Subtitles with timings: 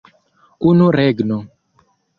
[0.71, 1.37] Unu regno!